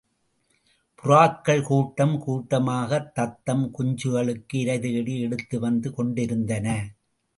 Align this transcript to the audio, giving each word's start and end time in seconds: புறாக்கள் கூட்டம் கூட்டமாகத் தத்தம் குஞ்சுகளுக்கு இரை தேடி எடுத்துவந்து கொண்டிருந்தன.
புறாக்கள் 1.03 1.61
கூட்டம் 1.61 2.23
கூட்டமாகத் 2.27 3.15
தத்தம் 3.15 3.71
குஞ்சுகளுக்கு 3.79 4.53
இரை 4.53 4.79
தேடி 4.79 5.25
எடுத்துவந்து 5.25 5.91
கொண்டிருந்தன. 5.91 6.67